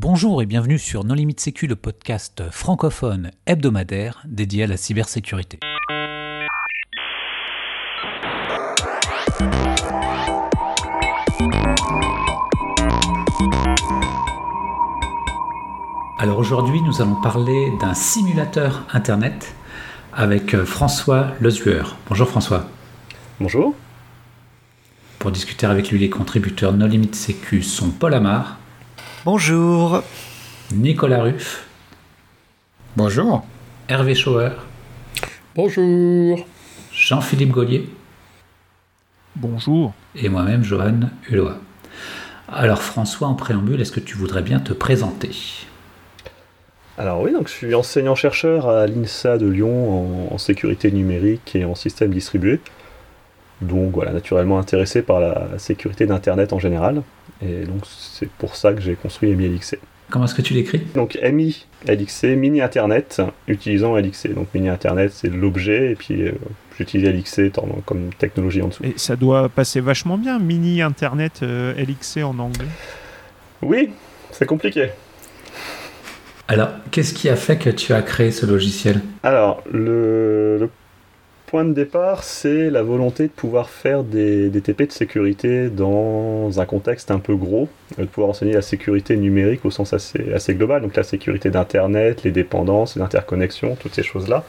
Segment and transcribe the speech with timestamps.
[0.00, 5.58] Bonjour et bienvenue sur Non Limite Sécu, le podcast francophone hebdomadaire dédié à la cybersécurité.
[16.20, 19.52] Alors aujourd'hui, nous allons parler d'un simulateur Internet
[20.12, 21.96] avec François Lezueur.
[22.08, 22.68] Bonjour François.
[23.40, 23.74] Bonjour.
[25.18, 28.58] Pour discuter avec lui, les contributeurs No Limite Sécu sont Paul Amar.
[29.30, 30.02] Bonjour.
[30.72, 31.66] Nicolas Ruff.
[32.96, 33.44] Bonjour.
[33.86, 34.52] Hervé Schauer.
[35.54, 36.46] Bonjour.
[36.90, 37.90] Jean-Philippe Gaulier.
[39.36, 39.92] Bonjour.
[40.16, 41.50] Et moi-même, Johan Hulot.
[42.50, 45.36] Alors François, en préambule, est-ce que tu voudrais bien te présenter?
[46.96, 51.66] Alors oui, donc je suis enseignant-chercheur à l'INSA de Lyon en, en sécurité numérique et
[51.66, 52.60] en système distribué.
[53.60, 57.02] Donc voilà, naturellement intéressé par la sécurité d'Internet en général.
[57.42, 59.78] Et donc c'est pour ça que j'ai construit MI LXC.
[60.10, 60.82] Comment est-ce que tu l'écris?
[60.94, 64.32] Donc MI LXC, mini Internet, utilisant LXC.
[64.32, 66.32] Donc mini Internet, c'est l'objet, et puis euh,
[66.78, 67.52] j'utilise LXC
[67.84, 68.84] comme technologie en dessous.
[68.84, 72.68] Et ça doit passer vachement bien, mini Internet euh, LXC en anglais
[73.60, 73.90] Oui,
[74.30, 74.88] c'est compliqué.
[76.50, 79.02] Alors, qu'est-ce qui a fait que tu as créé ce logiciel?
[79.22, 80.70] Alors, le, le
[81.48, 86.66] point de départ, c'est la volonté de pouvoir faire des, TP de sécurité dans un
[86.66, 87.68] contexte un peu gros,
[87.98, 92.22] euh, de pouvoir enseigner la sécurité numérique au sens assez, global, donc la sécurité d'Internet,
[92.22, 94.44] les dépendances, les interconnexions, toutes ces choses-là.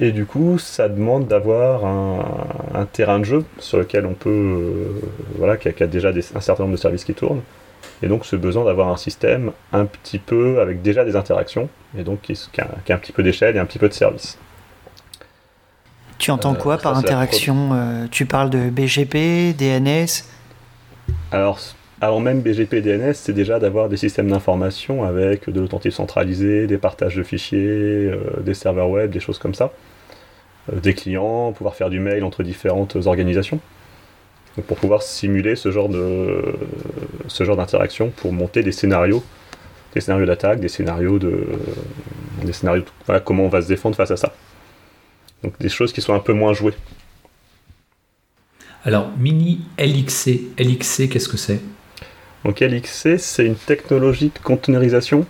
[0.00, 5.00] Et du coup, ça demande d'avoir un, terrain de jeu sur lequel on peut, euh,
[5.38, 7.42] voilà, qui a, déjà un certain nombre de services qui tournent.
[8.02, 12.02] Et donc ce besoin d'avoir un système un petit peu avec déjà des interactions, et
[12.02, 14.36] donc qui a un petit peu d'échelle et un petit peu de service.
[16.18, 20.24] Tu entends euh, quoi par interaction euh, Tu parles de BGP, DNS
[21.30, 21.58] Alors,
[22.00, 26.78] avant même BGP DNS, c'est déjà d'avoir des systèmes d'information avec de l'authentique centralisé, des
[26.78, 29.72] partages de fichiers, euh, des serveurs web, des choses comme ça,
[30.72, 33.60] des clients, pouvoir faire du mail entre différentes organisations.
[34.66, 36.42] pour pouvoir simuler ce genre de
[37.28, 39.22] ce genre d'interaction pour monter des scénarios,
[39.92, 41.46] des scénarios d'attaque, des scénarios de
[42.42, 42.84] des scénarios
[43.24, 44.32] comment on va se défendre face à ça.
[45.46, 46.74] Donc des choses qui sont un peu moins jouées.
[48.84, 51.60] Alors, Mini LXC, LXC, qu'est-ce que c'est?
[52.44, 55.24] Donc LXC, c'est une technologie de conteneurisation.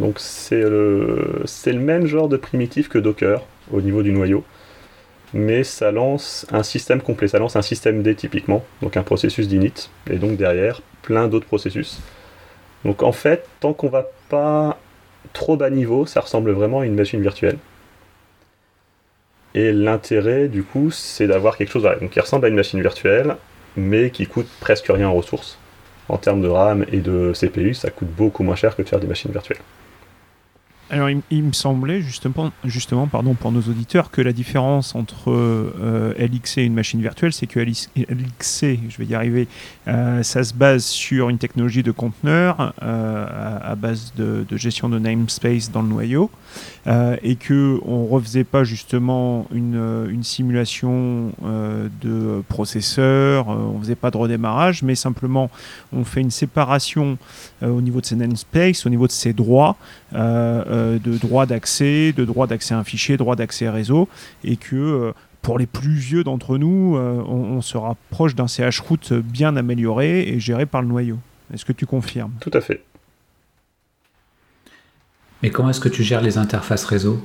[0.00, 3.42] Donc c'est le, c'est le même genre de primitif que Docker
[3.72, 4.44] au niveau du noyau.
[5.32, 9.48] Mais ça lance un système complet, ça lance un système D typiquement, donc un processus
[9.48, 12.00] d'init, et donc derrière plein d'autres processus.
[12.84, 14.78] Donc en fait, tant qu'on va pas
[15.32, 17.58] trop bas niveau, ça ressemble vraiment à une machine virtuelle.
[19.54, 23.36] Et l'intérêt, du coup, c'est d'avoir quelque chose qui ressemble à une machine virtuelle,
[23.76, 25.58] mais qui coûte presque rien en ressources.
[26.08, 29.00] En termes de RAM et de CPU, ça coûte beaucoup moins cher que de faire
[29.00, 29.58] des machines virtuelles.
[30.90, 36.14] Alors, il, me semblait justement, justement pardon, pour nos auditeurs que la différence entre euh,
[36.18, 39.48] LXC et une machine virtuelle, c'est que LXC, je vais y arriver,
[39.86, 44.98] euh, ça se base sur une technologie de conteneur euh, à, base de, gestion de
[44.98, 46.30] namespace dans le noyau,
[47.22, 54.82] et que on refaisait pas justement une, simulation de processeur, on faisait pas de redémarrage,
[54.82, 55.50] mais simplement
[55.92, 57.18] on fait une séparation
[57.62, 59.76] au niveau de ses namespace, au niveau de ses droits.
[60.14, 64.08] Euh, de droit d'accès, de droit d'accès à un fichier, droit d'accès à réseau,
[64.44, 65.12] et que euh,
[65.42, 70.28] pour les plus vieux d'entre nous, euh, on, se rapproche d'un CH route bien amélioré
[70.28, 71.18] et géré par le noyau.
[71.52, 72.32] Est-ce que tu confirmes?
[72.40, 72.82] Tout à fait.
[75.42, 77.22] Mais comment est-ce que tu gères les interfaces réseau?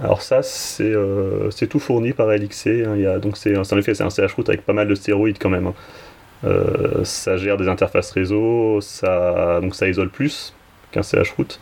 [0.00, 2.66] Alors ça, c'est tout fourni par LXC.
[2.66, 2.94] Hein.
[2.96, 4.94] Il y a, donc c'est en effet c'est un CH route avec pas mal de
[4.94, 5.68] stéroïdes quand même.
[5.68, 6.54] Hein.
[7.04, 10.54] ça gère des interfaces réseau, ça donc ça isole plus
[10.90, 11.60] qu'un CH route.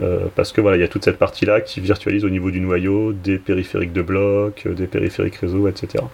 [0.00, 2.60] Euh, parce que voilà, il y a toute cette partie-là qui virtualise au niveau du
[2.60, 6.04] noyau des périphériques de blocs, euh, des périphériques réseau, etc.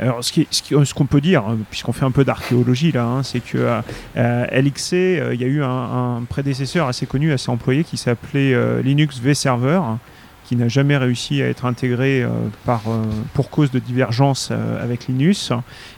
[0.00, 3.04] Alors, ce qu'on ce ce qu'on peut dire, hein, puisqu'on fait un peu d'archéologie là,
[3.04, 3.80] hein, c'est que
[4.16, 4.92] euh, LXC,
[5.32, 9.80] il y a eu un, prédécesseur assez connu, assez employé, qui s'appelait Linux vServer,
[10.44, 12.24] qui n'a jamais réussi à être intégré
[12.64, 12.82] par,
[13.34, 15.52] pour cause de divergence avec Linux,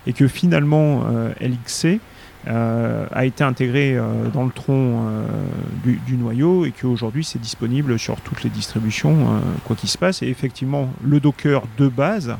[0.06, 1.04] et que finalement
[1.42, 2.00] LXC
[2.48, 5.26] euh, a été intégré euh, dans le tronc euh,
[5.84, 10.22] du, noyau et qu'aujourd'hui c'est disponible sur toutes les distributions, quoi qu'il se passe.
[10.22, 12.36] Et effectivement, le Docker de base,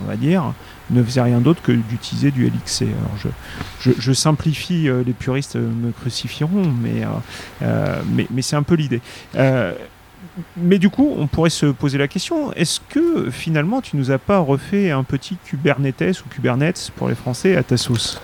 [0.00, 0.52] on va dire,
[0.90, 2.82] ne faisait rien d'autre que d'utiliser du LXC.
[2.82, 3.32] Alors
[3.80, 7.04] je, je, simplifie, les puristes me crucifieront, mais,
[8.30, 9.00] mais, c'est un peu l'idée.
[10.56, 14.18] mais du coup, on pourrait se poser la question, est-ce que finalement tu nous as
[14.18, 18.20] pas refait un petit Kubernetes ou Kubernetes pour les Français à ta sauce?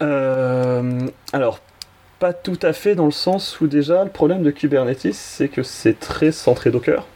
[0.00, 1.60] Alors,
[2.18, 5.62] pas tout à fait dans le sens où déjà le problème de Kubernetes, c'est que
[5.62, 7.06] c'est très centré Docker.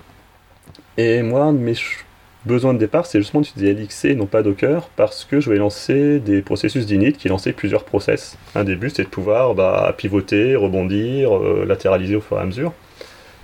[0.97, 1.75] Et moi, mes
[2.47, 5.57] besoins de départ, c'est justement d'utiliser LXC et non pas Docker, parce que je vais
[5.57, 8.39] lancer des processus d'init qui lançaient plusieurs process.
[8.55, 12.73] Un début, c'est de pouvoir bah, pivoter, rebondir, latéraliser au fur et à mesure.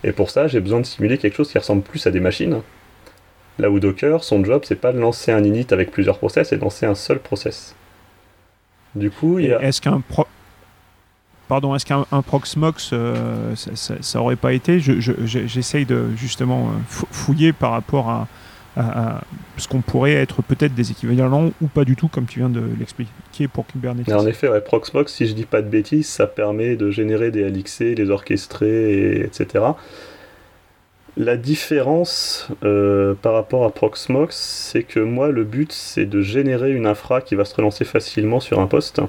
[0.02, 2.62] Et pour ça, j'ai besoin de simuler quelque chose qui ressemble plus à des machines.
[3.58, 6.56] Là où Docker, son job, c'est pas de lancer un init avec plusieurs process, c'est
[6.56, 7.74] de lancer un seul process.
[8.94, 9.62] Du coup, il y a...
[9.62, 10.02] Est-ce qu'un
[11.48, 17.52] Pardon, est-ce qu'un Proxmox, euh, ça, ça, aurait pas été J'essaye de justement euh, fouiller
[17.52, 18.28] par rapport à,
[19.56, 22.62] ce qu'on pourrait être peut-être des équivalents ou pas du tout, comme tu viens de
[22.78, 24.08] l'expliquer pour Kubernetes.
[24.12, 27.96] en effet, Proxmox, si je dis pas de bêtises, ça permet de générer des LXC,
[27.96, 29.64] les orchestrer, etc.
[31.20, 36.72] La différence euh, par rapport à Proxmox, c'est que moi, le but, c'est de générer
[36.72, 39.02] une infra qui va se relancer facilement sur un poste.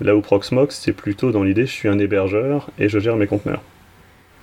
[0.00, 3.28] Là où Proxmox, c'est plutôt dans l'idée, je suis un hébergeur et je gère mes
[3.28, 3.62] conteneurs.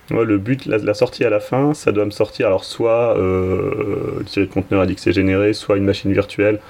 [0.08, 4.20] Moi, le but, la, sortie à la fin, ça doit me sortir alors soit euh,
[4.22, 6.60] une série de conteneurs LXC générés, soit une machine virtuelle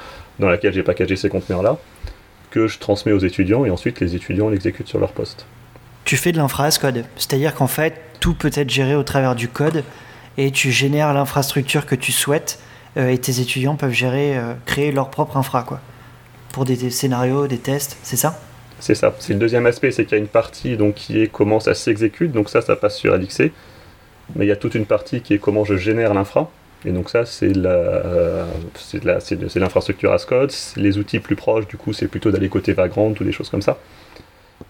[0.40, 1.78] dans laquelle j'ai packagé ces conteneurs-là,
[2.50, 5.46] que je transmets aux étudiants et ensuite les étudiants l'exécutent sur leur poste.
[6.04, 9.48] Tu fais de l'infra code, c'est-à-dire qu'en fait, tout peut être géré au travers du
[9.48, 9.84] code
[10.36, 12.58] et tu génères l'infrastructure que tu souhaites
[12.96, 15.80] euh, et tes étudiants peuvent gérer, euh, créer leur propre infra quoi,
[16.52, 18.40] pour des scénarios, des tests, c'est ça?
[18.80, 19.14] C'est ça.
[19.18, 21.74] C'est le deuxième aspect, c'est qu'il y a une partie donc, qui est comment ça
[21.74, 23.52] s'exécute, donc ça, ça passe sur LXC.
[24.36, 26.50] Mais il y a toute une partie qui est comment je génère l'infra.
[26.84, 27.52] Et donc ça, c'est
[29.56, 30.52] l'infrastructure as code.
[30.76, 33.62] Les outils plus proches, du coup, c'est plutôt d'aller côté Vagrant ou des choses comme
[33.62, 33.78] ça,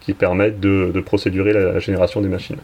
[0.01, 2.59] qui permettent de, procédurer la, génération des machines.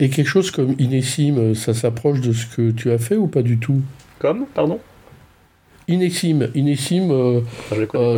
[0.00, 3.42] Et quelque chose comme Inesim, ça s'approche de ce que tu as fait ou pas
[3.42, 3.80] du tout?
[4.18, 4.80] Comme Pardon?
[7.10, 8.16] Euh, ah, je pas,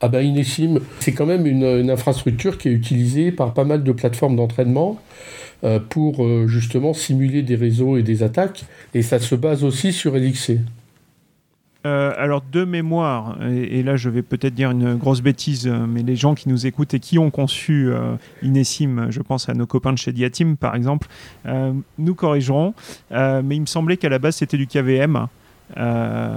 [0.00, 3.92] ah ben Inesim, c'est quand même une, infrastructure qui est utilisée par pas mal de
[3.92, 5.00] plateformes d'entraînement
[5.64, 8.64] euh, pour euh, justement simuler des réseaux et des attaques,
[8.94, 10.58] et ça se base aussi sur LXC.
[11.86, 16.16] Euh, alors de mémoire, et, là je vais peut-être dire une grosse bêtise, mais les
[16.16, 17.90] gens qui nous écoutent et qui ont conçu
[18.42, 21.06] Inesim, je pense à nos copains de chez Diatim par exemple,
[21.98, 22.74] nous corrigerons,
[23.10, 25.28] mais il me semblait qu'à la base c'était du KVM.
[25.76, 26.30] Euh,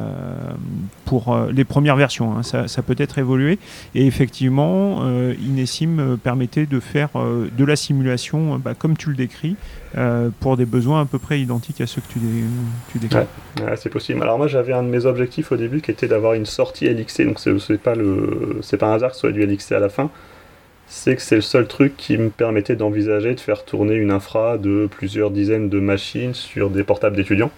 [1.05, 2.35] pour euh, les premières versions.
[2.35, 2.43] Hein.
[2.43, 3.59] Ça, peut être évolué.
[3.93, 9.55] Et effectivement, euh, Inesim permettait de faire de la simulation, bah, comme tu le décris,
[10.39, 13.25] pour des besoins à peu près identiques à ceux que tu, décris.
[13.77, 14.21] c'est possible.
[14.21, 17.23] Alors moi, j'avais un de mes objectifs au début qui était d'avoir une sortie LXC.
[17.23, 17.93] Donc c'est pas
[18.61, 20.09] c'est pas un hasard que ce soit du LXC à la fin.
[20.87, 24.57] C'est que c'est le seul truc qui me permettait d'envisager de faire tourner une infra
[24.57, 27.51] de plusieurs dizaines de machines sur des portables d'étudiants.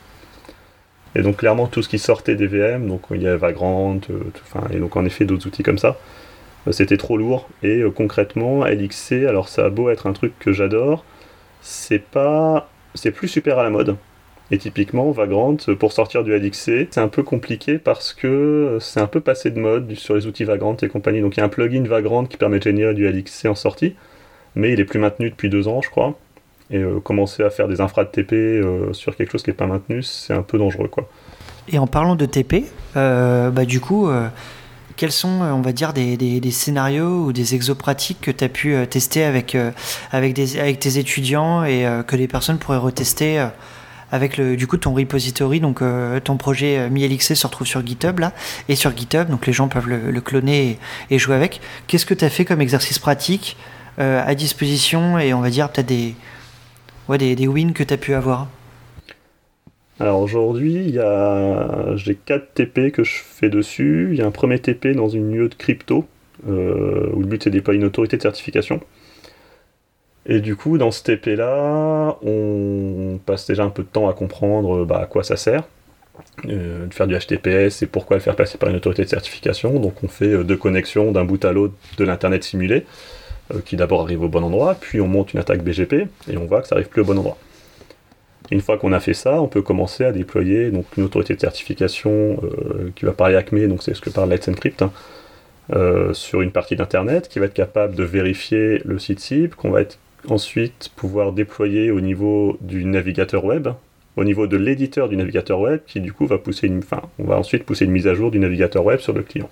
[1.15, 4.71] Et donc clairement tout ce qui sortait des VM, donc il y avait Vagrant, euh,
[4.71, 5.97] et donc en effet d'autres outils comme ça,
[6.67, 7.49] euh, c'était trop lourd.
[7.63, 11.03] Et euh, concrètement, LXC, alors ça a beau être un truc que j'adore,
[11.61, 13.97] c'est pas, c'est plus super à la mode.
[14.51, 19.07] Et typiquement, Vagrant, pour sortir du LXC, c'est un peu compliqué parce que c'est un
[19.07, 21.21] peu passé de mode sur les outils Vagrant et compagnie.
[21.21, 23.95] Donc il y a un plugin Vagrant qui permet de générer du LXC en sortie,
[24.55, 26.17] mais il est plus maintenu depuis deux ans, je crois.
[26.71, 29.55] Et euh, commencer à faire des infras de TP euh, sur quelque chose qui n'est
[29.55, 30.87] pas maintenu, c'est un peu dangereux.
[30.87, 31.07] Quoi.
[31.67, 32.63] Et en parlant de TP,
[32.95, 34.09] euh, bah, du coup,
[34.95, 38.75] quels sont, on va dire, des, scénarios ou des exos pratiques que tu as pu
[38.89, 39.57] tester avec,
[40.11, 43.45] avec, tes étudiants et que les personnes pourraient retester
[44.13, 45.81] avec le, du coup ton repository, donc
[46.23, 48.33] ton projet MiLXC se retrouve sur GitHub là,
[48.67, 50.71] et sur GitHub, donc les gens peuvent le, cloner
[51.09, 51.61] et, et, jouer avec.
[51.87, 53.57] Qu'est-ce que tu as fait comme exercice pratique
[53.97, 56.15] à disposition et on va dire peut-être des,
[57.09, 58.47] des, wins que tu as pu avoir
[59.99, 60.97] alors aujourd'hui,
[61.95, 64.09] j'ai 4 TP que je fais dessus.
[64.11, 66.07] Il y a un premier TP dans une UE de crypto,
[66.49, 68.79] euh, où le but c'est de déployer une autorité de certification.
[70.25, 74.85] Et du coup, dans ce TP-là, on passe déjà un peu de temps à comprendre
[74.85, 75.63] bah, à quoi ça sert,
[76.47, 79.79] euh, de faire du HTTPS et pourquoi le faire passer par une autorité de certification.
[79.79, 82.85] Donc on fait euh, deux connexions d'un bout à l'autre de l'Internet simulé.
[83.53, 86.45] Euh, qui d'abord arrive au bon endroit, puis on monte une attaque BGP et on
[86.45, 87.37] voit que ça arrive plus au bon endroit.
[88.51, 91.39] Une fois qu'on a fait ça, on peut commencer à déployer donc, une autorité de
[91.39, 94.91] certification euh, qui va parler ACME, donc c'est ce que parle Let's Encrypt, hein,
[95.73, 99.71] euh, sur une partie d'Internet, qui va être capable de vérifier le site cible, qu'on
[99.71, 99.81] va
[100.27, 103.69] ensuite pouvoir déployer au niveau du navigateur web,
[104.17, 107.23] au niveau de l'éditeur du navigateur web, qui du coup va pousser une, enfin, on
[107.23, 109.49] va ensuite pousser une mise à jour du navigateur web sur le client.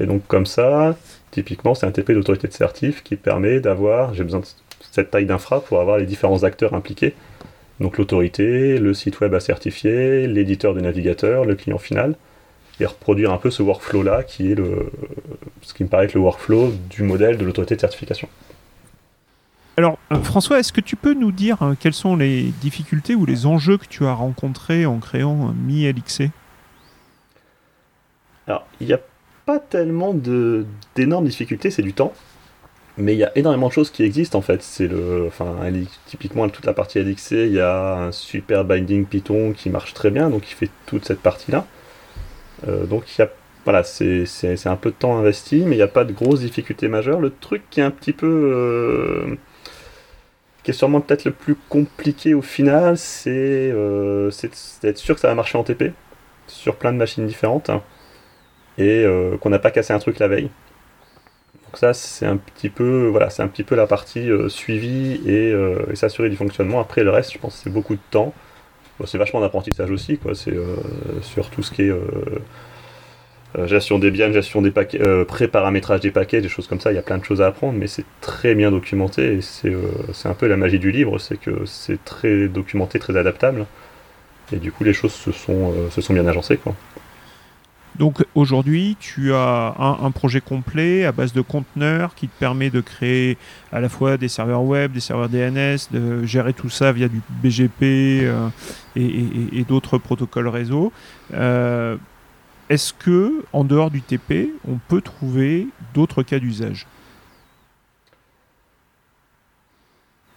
[0.00, 0.96] Et donc comme ça,
[1.32, 4.46] typiquement, c'est un TP d'autorité de certif qui permet d'avoir, j'ai besoin de
[4.92, 7.14] cette taille d'infra pour avoir les différents acteurs impliqués.
[7.80, 12.14] Donc l'autorité, le site web à certifier, l'éditeur du navigateur, le client final.
[12.80, 14.90] et reproduire un peu ce workflow-là, qui est le,
[15.62, 18.28] ce qui me paraît être le workflow du modèle de l'autorité de certification.
[19.76, 23.24] Alors, euh, François, est-ce que tu peux nous dire euh, quelles sont les difficultés ou
[23.24, 26.30] les enjeux que tu as rencontrés en créant euh, Mi LXC
[28.46, 29.00] Alors, il n'y a
[29.46, 32.12] pas tellement d'énormes difficultés, c'est du temps.
[32.98, 34.62] Mais il y a énormément de choses qui existent en fait.
[34.62, 35.56] C'est le, enfin,
[36.06, 40.10] typiquement toute la partie LXC, il y a un super binding Python qui marche très
[40.10, 41.66] bien, donc il fait toute cette partie-là.
[42.66, 43.30] donc il y a
[43.64, 46.88] voilà, c'est un peu de temps investi, mais il n'y a pas de grosses difficultés
[46.88, 47.20] majeures.
[47.20, 49.38] Le truc qui est un petit peu
[50.62, 54.30] qui est sûrement peut-être le plus compliqué au final, c'est euh,
[54.82, 55.92] d'être sûr que ça va marcher en TP
[56.46, 57.70] sur plein de machines différentes
[58.78, 60.50] et euh, qu'on n'a pas cassé un truc la veille.
[61.66, 65.20] Donc ça c'est un petit peu voilà c'est un petit peu la partie euh, suivi
[65.28, 65.54] et,
[65.94, 66.80] s'assurer du fonctionnement.
[66.80, 68.34] Après le reste je pense c'est beaucoup de temps.
[69.06, 70.34] c'est vachement d'apprentissage aussi quoi.
[70.34, 70.54] C'est
[71.22, 71.92] sur tout ce qui est
[73.58, 76.90] euh, gestion des biens, gestion des paquets, euh, pré-paramétrage des paquets, des choses comme ça,
[76.90, 79.68] il y a plein de choses à apprendre, mais c'est très bien documenté et c'est
[79.68, 79.82] euh,
[80.24, 83.66] un peu la magie du livre, c'est que c'est très documenté, très adaptable,
[84.54, 86.56] et du coup les choses se sont, se sont bien agencées.
[86.56, 86.74] Quoi.
[87.98, 92.80] Donc aujourd'hui, tu as un, projet complet à base de conteneurs qui te permet de
[92.80, 93.36] créer
[93.70, 97.20] à la fois des serveurs web, des serveurs DNS, de gérer tout ça via du
[97.42, 98.26] BGP et,
[98.96, 100.92] et d'autres protocoles réseau.
[101.34, 101.96] Euh,
[102.68, 106.86] est-ce que, en dehors du TP, on peut trouver d'autres cas d'usage?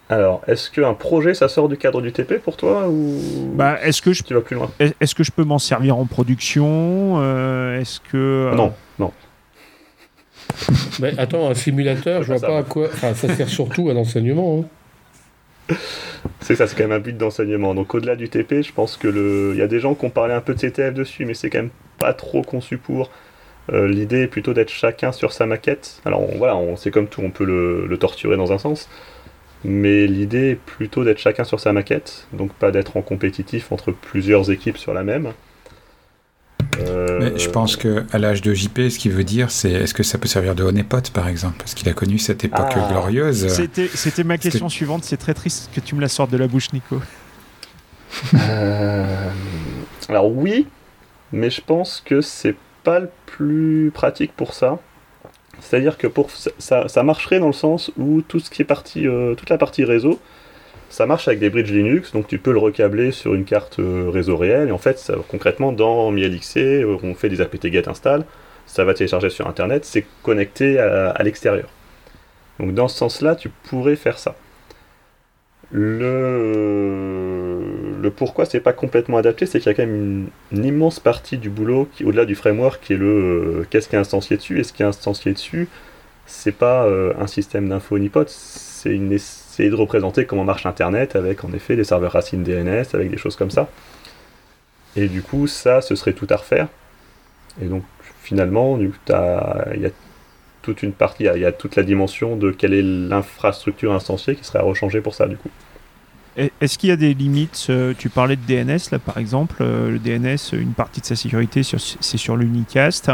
[0.09, 3.19] Alors, est-ce qu'un projet, ça sort du cadre du TP pour toi ou
[3.53, 4.69] bah, est-ce que je tu vas plus loin?
[4.79, 9.11] Est-ce que je peux m'en servir en production euh, Est-ce que euh, non, non.
[10.99, 12.87] Mais attends, un simulateur, je vois pas à quoi.
[12.93, 14.61] Enfin, ça sert surtout à l'enseignement.
[14.61, 15.75] Hein.
[16.39, 17.73] C'est ça, c'est quand même un but d'enseignement.
[17.73, 20.09] Donc au-delà du TP, je pense que le, il y a des gens qui ont
[20.09, 23.09] parlé un peu de CTF dessus, mais c'est quand même pas trop conçu pour.
[23.73, 26.01] Euh, l'idée est plutôt d'être chacun sur sa maquette.
[26.05, 28.89] Alors voilà, on, c'est comme tout, on peut le, torturer dans un sens.
[29.63, 33.91] Mais l'idée est plutôt d'être chacun sur sa maquette, donc pas d'être en compétitif entre
[33.91, 35.31] plusieurs équipes sur la même.
[36.79, 39.93] Euh, mais je pense que à l'âge de JP, ce qu'il veut dire, c'est est-ce
[39.93, 41.57] que ça peut servir de honeypot, par exemple?
[41.57, 42.87] Parce qu'il a connu cette époque ah.
[42.91, 43.47] glorieuse.
[43.47, 45.03] C'était, c'était ma question suivante.
[45.03, 47.01] C'est très triste que tu me la sortes de la bouche, Nico.
[48.33, 49.29] Euh,
[50.09, 50.67] alors oui,
[51.31, 54.79] mais je pense que c'est pas le plus pratique pour ça.
[55.61, 59.07] C'est-à-dire que pour ça, ça, marcherait dans le sens où tout ce qui est parti,
[59.07, 60.19] euh, toute la partie réseau,
[60.89, 64.09] ça marche avec des bridges Linux, donc tu peux le recabler sur une carte euh,
[64.09, 64.69] réseau réel.
[64.69, 68.25] Et en fait, ça, concrètement, dans MiLXC, euh, on fait des apt-get install,
[68.65, 71.69] ça va télécharger sur Internet, c'est connecté à l'extérieur.
[72.59, 74.35] Donc dans ce sens-là, tu pourrais faire ça.
[75.71, 77.54] Le,
[78.05, 81.37] le pourquoi c'est pas complètement adapté, c'est qu'il y a quand même une, immense partie
[81.37, 83.07] du boulot qui, au-delà du framework, qui est le
[83.61, 84.59] euh, qu'est-ce qui est instancié dessus.
[84.59, 85.67] Et ce qui est instancié dessus,
[86.25, 91.15] c'est pas euh, un système d'info Nipot, c'est une essayer de représenter comment marche Internet
[91.15, 93.69] avec en effet des serveurs racines DNS, avec des choses comme ça.
[94.95, 96.67] Et du coup, ça, ce serait tout à refaire.
[97.61, 97.83] Et donc,
[98.21, 98.91] finalement, il
[99.81, 99.91] y a
[100.61, 104.43] toute une partie, il y, a toute la dimension de quelle est l'infrastructure instanciée qui
[104.43, 105.49] serait à rechanger pour ça, du coup.
[106.37, 109.55] Est-ce qu'il y a des limites euh, Tu parlais de DNS, là, par exemple.
[109.61, 113.09] Euh, le DNS, une partie de sa sécurité, c'est sur l'unicast.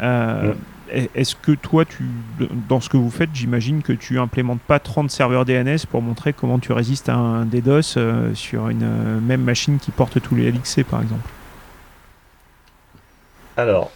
[0.00, 0.54] Euh,
[0.90, 2.04] est-ce que toi, tu,
[2.68, 6.32] dans ce que vous faites, j'imagine que tu implémentes pas 30 serveurs DNS pour montrer
[6.32, 7.98] comment tu résistes à un DDoS
[8.32, 11.28] sur une même machine qui porte tous les LXC, par exemple?
[13.58, 13.90] Alors,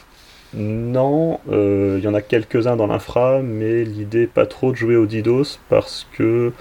[0.53, 5.07] non, il y en a quelques-uns dans l'infra, mais l'idée pas trop de jouer au
[5.07, 6.53] DDoS parce que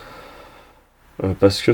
[1.39, 1.73] parce que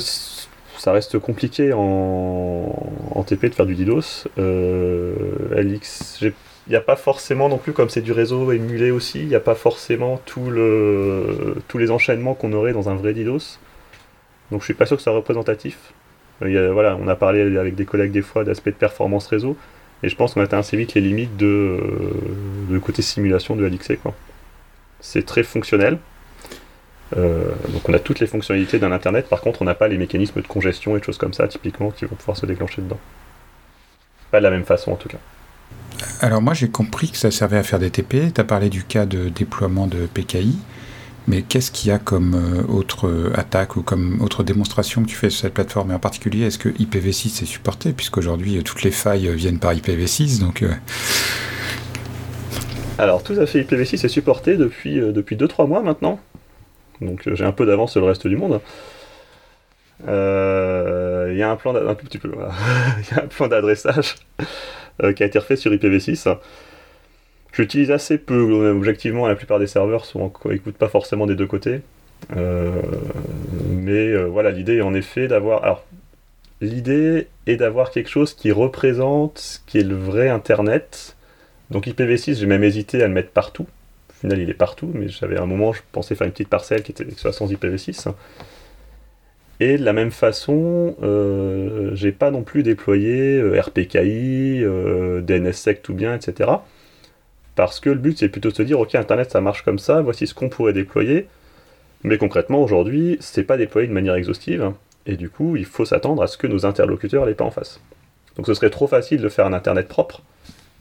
[0.78, 4.28] ça reste compliqué en, TP de faire du DDoS.
[4.38, 5.14] Euh,
[5.62, 6.34] LX, il
[6.70, 9.42] n'y a pas forcément non plus, comme c'est du réseau émulé aussi, il n'y a
[9.42, 13.60] pas forcément tout le, tous les enchaînements qu'on aurait dans un vrai DDoS.
[14.52, 15.78] Donc je suis pas sûr que ce soit représentatif.
[16.42, 19.58] Euh, voilà, on a parlé avec des collègues des fois d'aspect de performance réseau,
[20.04, 21.80] et je pense qu'on atteint assez vite les limites de,
[22.70, 24.00] de côté simulation de LXC.
[25.00, 25.98] C'est très fonctionnel,
[27.16, 29.98] euh, donc on a toutes les fonctionnalités d'un internet, par contre on n'a pas les
[29.98, 33.00] mécanismes de congestion et de choses comme ça typiquement qui vont pouvoir se déclencher dedans.
[34.32, 35.18] Pas de la même façon en tout cas.
[36.20, 38.84] Alors moi j'ai compris que ça servait à faire des TP, tu as parlé du
[38.84, 40.58] cas de déploiement de PKI,
[41.28, 45.16] mais qu'est-ce qu'il y a comme euh, autre attaque ou comme autre démonstration que tu
[45.16, 45.92] fais sur cette plateforme?
[45.92, 47.94] Et en particulier, est-ce que IPv6 est supporté?
[47.94, 50.62] Puisqu'aujourd'hui toutes les failles viennent par IPv6, donc...
[50.62, 50.74] Euh,
[52.98, 56.20] Alors tout à fait, IPv6 est supporté depuis, depuis 2-3 mois maintenant
[57.02, 58.62] donc euh, j'ai un peu d'avance sur le reste du monde.
[60.08, 62.30] Euh, il y a un plan petit peu,
[63.12, 64.16] y a un plan d'adressage
[65.16, 66.38] qui a été refait sur IPv6.
[67.54, 70.06] J'utilise assez peu, objectivement, la plupart des serveurs
[70.46, 71.82] n'écoutent pas forcément des deux côtés.
[72.30, 75.64] mais voilà, l'idée est en effet d'avoir.
[75.64, 75.84] Alors,
[76.62, 81.16] l'idée est d'avoir quelque chose qui représente ce qui est le vrai Internet.
[81.72, 83.68] Donc IPv6, j'ai même hésité à le mettre partout.
[84.18, 86.82] Au final, il est partout, mais j'avais un moment, je pensais faire une petite parcelle
[86.82, 88.12] qui était soit sans IPv6.
[89.60, 95.82] Et de la même façon, euh, j'ai pas non plus déployé euh, RPKI, euh, DNSSEC
[95.82, 96.50] tout bien, etc.
[97.56, 100.02] Parce que le but, c'est plutôt de se dire, ok, Internet, ça marche comme ça,
[100.02, 101.28] voici ce qu'on pourrait déployer.
[102.04, 104.72] Mais concrètement, aujourd'hui, c'est pas déployé de manière exhaustive.
[105.08, 107.80] Et du coup, il faut s'attendre à ce que nos interlocuteurs l'aient pas en face.
[108.36, 110.22] Donc ce serait trop facile de faire un Internet propre.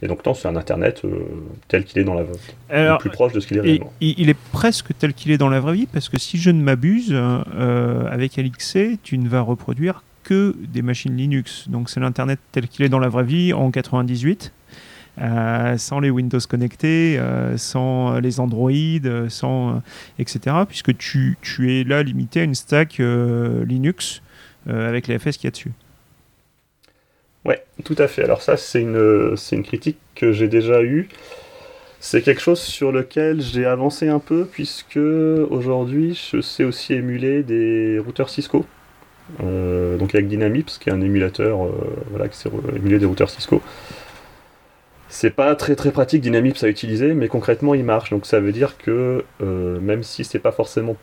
[0.02, 1.24] Et donc, non, c'est un Internet euh,
[1.68, 2.98] tel qu'il est dans la vraie vie.
[2.98, 3.92] plus proche de ce qu'il est réellement.
[4.00, 6.62] Il est presque tel qu'il est dans la vraie vie, parce que si je ne
[6.62, 11.68] m'abuse, euh, avec LXC, tu ne vas reproduire que des machines Linux.
[11.68, 14.52] Donc, c'est l'Internet tel qu'il est dans la vraie vie en 98.
[15.18, 17.18] Euh, sans les Windows connectés,
[17.56, 18.70] sans les Android,
[19.28, 19.80] sans,
[20.18, 20.56] etc.
[20.68, 24.20] Puisque tu, tu, es là limité à une stack Linux
[24.68, 25.72] avec les FS qu'il y a dessus.
[27.46, 28.24] Ouais, tout à fait.
[28.24, 31.08] Alors ça, c'est une, c'est critique que j'ai déjà eue.
[32.00, 37.42] C'est quelque chose sur lequel j'ai avancé un peu, puisque aujourd'hui, je sais aussi émuler
[37.42, 38.66] des routeurs Cisco.
[39.42, 41.70] Euh, donc avec Dynamips, qui est un émulateur euh,
[42.10, 43.62] voilà, qui sait émuler des routeurs Cisco.
[45.08, 48.10] C'est pas très très pratique Dynamips à utiliser, mais concrètement il marche.
[48.10, 50.96] Donc ça veut dire que euh, même si c'est pas forcément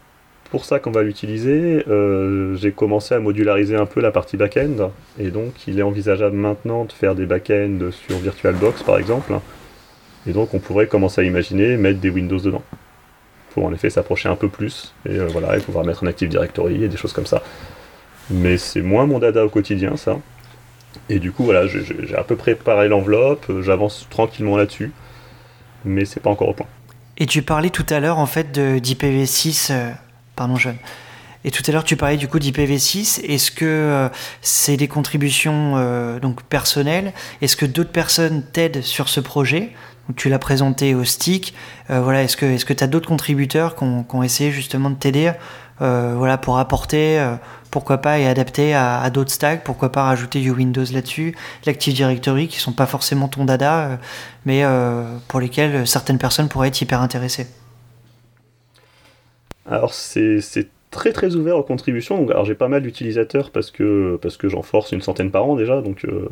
[0.53, 1.83] pour ça qu'on va l'utiliser.
[1.88, 6.36] Euh, j'ai commencé à modulariser un peu la partie back-end, et donc il est envisageable
[6.36, 9.33] maintenant de faire des back-end sur VirtualBox par exemple,
[10.27, 12.62] et donc on pourrait commencer à imaginer mettre des Windows dedans,
[13.55, 16.29] pour en effet s'approcher un peu plus, et euh, voilà, et pouvoir mettre un Active
[16.29, 17.41] Directory et des choses comme ça.
[18.29, 20.19] Mais c'est moins mon dada au quotidien ça.
[21.10, 24.91] Et du coup voilà, j'ai à peu préparé l'enveloppe, j'avance tranquillement là-dessus,
[25.83, 26.67] mais c'est pas encore au point.
[27.17, 29.95] Et tu parlais tout à l'heure en fait d'IPv6
[30.35, 30.77] Pardon, jeune.
[31.45, 33.21] Et tout à l'heure, tu parlais du coup d'IPv6.
[33.25, 34.10] Est-ce que euh,
[34.41, 37.13] c'est des contributions euh, donc personnelles?
[37.41, 39.71] Est-ce que d'autres personnes t'aident sur ce projet?
[40.15, 41.53] Tu l'as présenté au stick.
[41.89, 45.31] Euh, voilà, est-ce que que tu as d'autres contributeurs qui ont, essayé justement de t'aider
[45.79, 47.21] voilà, pour apporter,
[47.69, 49.65] pourquoi pas, et adapter à, d'autres stacks?
[49.65, 53.99] Pourquoi pas rajouter du Windows là-dessus L'Active Directory, qui sont pas forcément ton dada,
[54.45, 54.63] mais
[55.27, 57.47] pour lesquels certaines personnes pourraient être hyper intéressées
[59.65, 60.41] alors c'est
[60.93, 62.30] très très ouvert aux contributions.
[62.30, 65.56] alors j'ai pas mal d'utilisateurs parce que, parce que j'en force une centaine par an
[65.56, 66.30] déjà, donc euh,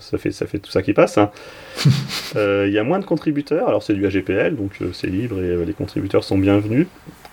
[0.00, 1.18] ça, fait, ça fait tout ça qui passe.
[1.18, 1.30] Hein.
[2.36, 5.40] Euh, il y a moins de contributeurs, alors c'est du AGPL, donc euh, c'est libre
[5.40, 6.86] et les contributeurs sont bienvenus.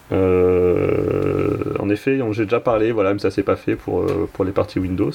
[0.10, 4.80] en effet, j'ai déjà parlé, voilà, mais ça s'est pas fait pour, pour les parties
[4.80, 5.12] Windows.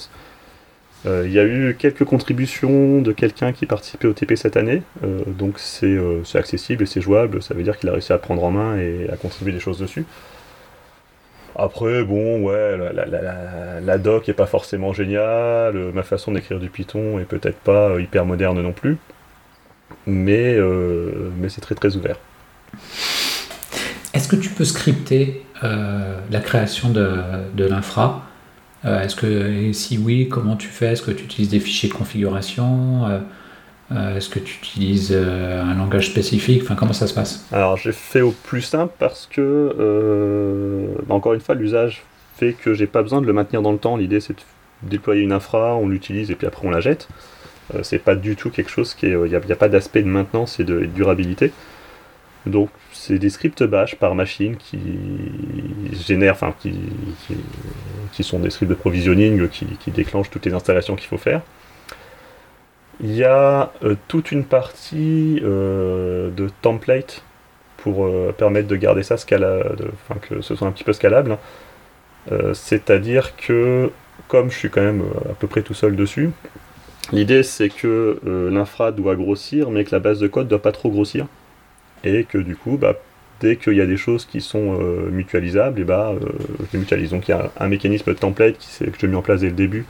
[1.07, 4.83] Il y a eu quelques contributions de quelqu'un qui participait au TP cette année,
[5.27, 5.99] donc c'est
[6.35, 9.09] accessible et c'est jouable, ça veut dire qu'il a réussi à prendre en main et
[9.11, 10.05] à contribuer des choses dessus.
[11.57, 12.79] Après, bon, ouais,
[13.83, 18.25] la, doc est pas forcément géniale, ma façon d'écrire du Python est peut-être pas hyper
[18.25, 18.97] moderne non plus,
[20.07, 22.17] mais, euh, c'est très très ouvert.
[24.15, 28.30] Est-ce que tu peux scripter euh, la création de l'infra?
[28.85, 30.93] Euh, Est-ce que, si oui, comment tu fais?
[30.93, 33.23] Est-ce que tu utilises des fichiers de configuration?
[33.93, 36.63] Euh, est-ce que tu utilises euh, un langage spécifique?
[36.63, 37.47] Enfin, Comment ça se passe?
[37.53, 42.03] Alors j'ai fait au plus simple parce que, euh, bah, encore une fois, l'usage
[42.37, 43.97] fait que j'ai pas besoin de le maintenir dans le temps.
[43.97, 47.09] L'idée c'est de déployer une infra, on l'utilise et puis après on la jette.
[47.83, 49.11] c'est pas du tout quelque chose qui est.
[49.11, 51.53] Il n'y a, pas d'aspect de maintenance et de, durabilité.
[52.47, 52.71] Donc
[53.19, 54.79] des scripts bash par machine qui
[56.07, 56.75] génèrent, enfin qui,
[58.13, 61.43] qui, sont des scripts de provisioning qui, qui déclenchent toutes les installations qu'il faut faire.
[63.03, 67.23] Il y a euh, toute une partie euh, de template
[67.79, 71.39] pour euh, permettre de garder ça scalable, enfin que ce soit un petit peu scalable.
[72.53, 73.91] C'est-à-dire que,
[74.29, 76.31] comme je suis quand même à peu près tout seul dessus,
[77.13, 78.21] l'idée c'est que
[78.53, 81.27] l'infra doit grossir, mais que la base de code ne doit pas trop grossir.
[82.05, 82.95] Et que du coup, bah,
[83.41, 84.79] dès qu'il y a des choses qui sont
[85.11, 87.11] mutualisables, et bah, je les mutualise.
[87.11, 89.49] Donc il y a un mécanisme de template qui, que j'ai mis en place dès
[89.49, 89.87] le début,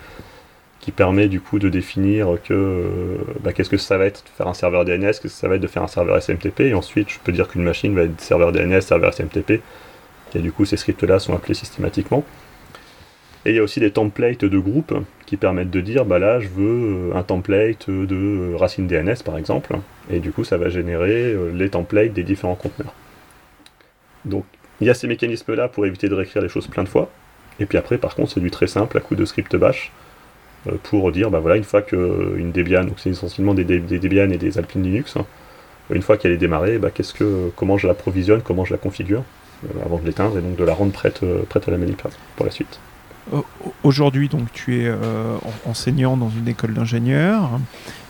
[0.80, 4.28] qui permet du coup de définir que euh, bah, qu'est-ce que ça va être de
[4.30, 6.74] faire un serveur DNS, qu'est-ce que ça va être de faire un serveur SMTP, et
[6.74, 9.60] ensuite je peux dire qu'une machine va être serveur DNS, serveur SMTP,
[10.34, 12.24] et du coup ces scripts-là sont appelés systématiquement.
[13.46, 16.40] Et il y a aussi des templates de groupe qui permettent de dire bah là
[16.40, 19.78] je veux euh, un template de racine DNS par exemple,
[20.10, 22.92] et du coup ça va générer euh, les templates des différents conteneurs.
[24.26, 24.44] Donc
[24.80, 27.10] il y a ces mécanismes là pour éviter de réécrire les choses plein de fois,
[27.60, 29.90] et puis après par contre c'est du très simple à coup de script bash
[30.82, 34.58] pour dire, bah voilà, une fois qu'une Debian, donc c'est essentiellement des, Debian et des
[34.58, 35.16] Alpine Linux,
[35.90, 38.78] une fois qu'elle est démarrée, bah, qu'est-ce que, comment je la provisionne, comment je la
[38.78, 39.22] configure
[39.86, 42.02] avant de l'éteindre et donc de la rendre prête, prête à la manip
[42.36, 42.78] pour la suite.
[43.82, 47.50] Aujourd'hui, donc, tu es euh, enseignant dans une école d'ingénieurs.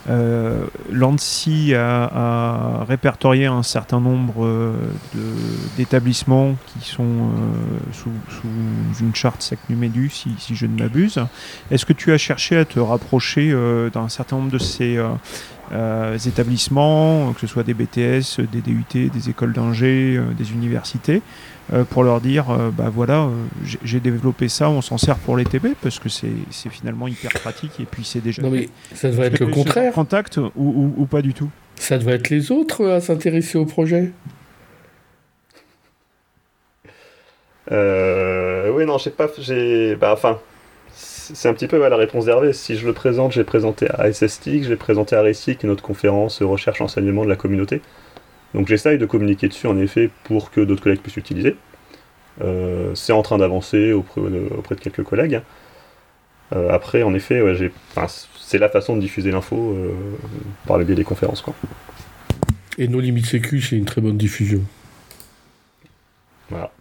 [0.09, 4.73] Euh, L'ANSI a, répertorié un certain nombre euh,
[5.77, 8.09] d'établissements qui sont euh, sous,
[8.99, 11.19] une charte SECNUMEDU, si, si je ne m'abuse.
[11.69, 13.53] Est-ce que tu as cherché à te rapprocher
[13.93, 14.99] d'un certain nombre de ces
[16.25, 21.21] établissements, que ce soit des BTS, des DUT, des écoles d'ingé, des universités,
[21.89, 23.29] pour leur dire euh, bah voilà, euh,
[23.83, 26.29] j'ai développé ça, on s'en sert pour les TB parce que c'est
[26.69, 28.41] finalement hyper pratique et puis c'est déjà.
[28.41, 29.93] Non mais ça devrait être le contraire.
[29.93, 31.49] Contact ou, ou, pas du tout?
[31.75, 34.11] Ça devrait être les autres à s'intéresser au projet.
[37.69, 39.29] oui, non, j'ai pas.
[39.37, 39.95] J'ai.
[39.95, 40.39] Bah, enfin.
[41.33, 42.51] C'est un petit peu la réponse d'Hervé.
[42.51, 46.81] Si je le présente, j'ai présenté à SSTIC, j'ai présenté à RECIC, notre conférence recherche
[46.81, 47.81] enseignement de la communauté.
[48.53, 51.55] Donc j'essaye de communiquer dessus en effet pour que d'autres collègues puissent l'utiliser.
[52.41, 55.41] Euh, c'est en train d'avancer auprès, de quelques collègues.
[56.53, 57.41] Euh, après, en effet,
[58.39, 59.91] c'est la façon de diffuser l'info euh,
[60.65, 61.41] par le biais des conférences.
[61.41, 61.53] Quoi.
[62.77, 64.61] Et nos limites sécu, c'est une très bonne diffusion.
[66.49, 66.71] Voilà.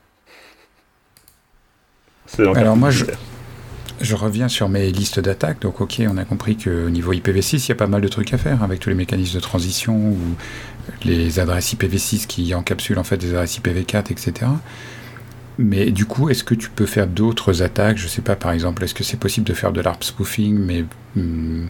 [2.57, 3.05] Alors moi, je,
[4.01, 5.61] je reviens sur mes listes d'attaques.
[5.61, 8.33] Donc, ok, on a compris qu'au niveau IPv6, il y a pas mal de trucs
[8.33, 10.17] à faire avec tous les mécanismes de transition ou
[11.05, 14.47] les adresses IPv6 qui encapsulent en fait des adresses IPv4, etc.
[15.59, 17.99] Mais du coup, est-ce que tu peux faire d'autres attaques?
[17.99, 20.85] Je sais pas, par exemple, est-ce que c'est possible de faire de l'ARP spoofing, mais
[21.17, 21.67] hmm,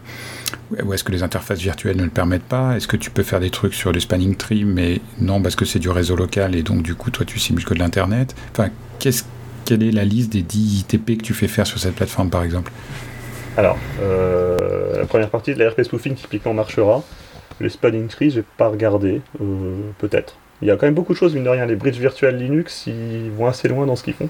[0.83, 2.77] ou est-ce que les interfaces virtuelles ne le permettent pas?
[2.77, 5.65] Est-ce que tu peux faire des trucs sur le spanning tree, mais non parce que
[5.65, 8.33] c'est du réseau local et donc du coup toi tu simules que de l'internet?
[8.53, 8.69] Enfin,
[9.65, 12.43] quelle est la liste des 10 ITP que tu fais faire sur cette plateforme par
[12.43, 12.71] exemple?
[13.57, 17.03] Alors, euh, la première partie de la RP spoofing typiquement marchera.
[17.61, 20.35] Le spanning tree, j'ai pas regardé, euh, peut-être.
[20.63, 21.67] Il y a quand même beaucoup de choses, mine de rien.
[21.67, 24.29] Les bridges virtuels Linux, ils vont assez loin dans ce qu'ils font.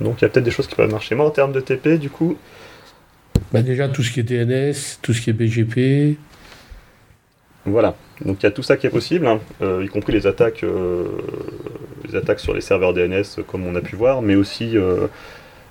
[0.00, 1.14] Donc il y a peut-être des choses qui peuvent marcher.
[1.14, 2.38] Moi, en termes de TP, du coup.
[3.52, 6.16] Bah déjà, tout ce qui est DNS, tout ce qui est BGP.
[7.66, 7.96] Voilà.
[8.24, 9.40] Donc il y a tout ça qui est possible, hein.
[9.60, 11.04] euh, y compris les attaques, euh,
[12.06, 14.74] les attaques sur les serveurs DNS, comme on a pu voir, mais aussi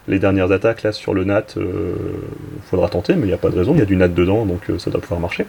[0.07, 1.55] les dernières attaques là sur le NAT.
[1.55, 3.73] Il faudra tenter, mais il n'y a pas de raison.
[3.73, 5.47] Il y a du NAT dedans, donc ça doit pouvoir marcher.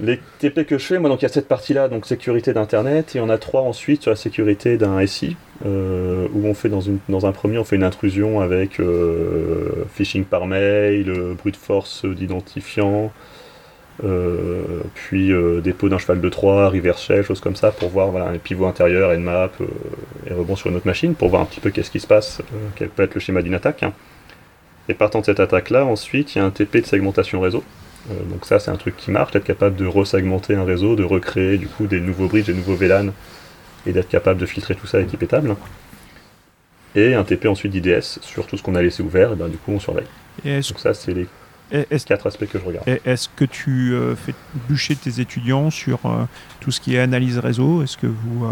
[0.00, 3.16] Les TP que je fais, moi, donc il y a cette partie-là, donc sécurité d'Internet,
[3.16, 6.80] et on a trois ensuite sur la sécurité d'un SI, euh, où on fait dans,
[6.80, 11.56] une, dans un premier, on fait une intrusion avec euh, phishing par mail, euh, brute
[11.56, 13.12] force d'identifiant,
[14.94, 15.32] puis
[15.64, 18.66] dépôt d'un cheval de Troie, reverse shell, choses comme ça, pour voir voilà, les pivots
[18.66, 19.60] intérieurs, nmap,
[20.30, 22.40] et rebond sur une autre machine, pour voir un petit peu qu'est-ce qui se passe,
[22.76, 23.82] quel peut être le schéma d'une attaque.
[23.82, 23.92] Hein.
[24.88, 27.64] Et partant de cette attaque-là, ensuite, il y a un TP de segmentation réseau.
[28.10, 31.04] Euh, donc ça, c'est un truc qui marche, d'être capable de resegmenter un réseau, de
[31.04, 33.12] recréer du coup des nouveaux bridges, des nouveaux VLAN,
[33.86, 35.54] et d'être capable de filtrer tout ça équipétable.
[36.94, 39.58] Et un TP ensuite d'IDS sur tout ce qu'on a laissé ouvert, et ben du
[39.58, 40.06] coup on surveille.
[40.44, 41.26] Donc ça, c'est les
[42.06, 42.88] quatre aspects que je regarde.
[43.04, 44.34] Est-ce que tu euh, fais
[44.68, 46.24] bûcher tes étudiants sur euh,
[46.60, 47.82] tout ce qui est analyse réseau?
[47.82, 48.48] Est-ce que vous,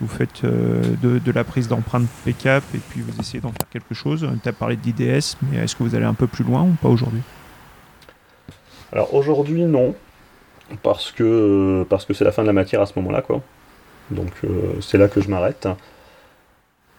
[0.00, 3.94] vous faites de, de, la prise d'empreinte PCAP et puis vous essayez d'en faire quelque
[3.94, 4.26] chose?
[4.42, 6.88] Tu as parlé d'IDS, mais est-ce que vous allez un peu plus loin ou pas
[6.88, 7.20] aujourd'hui?
[8.94, 9.94] Alors aujourd'hui, non.
[10.82, 13.42] Parce que parce que c'est la fin de la matière à ce moment-là, quoi.
[14.10, 15.68] Donc euh, c'est là que je m'arrête.